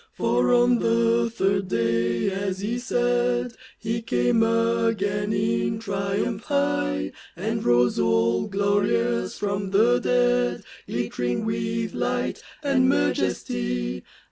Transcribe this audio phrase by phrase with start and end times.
[0.01, 7.11] i35 For on the third day, as He said, He came again in triumph high,
[7.35, 14.03] And rose all glorious from the dead, Glittering with light and majesty.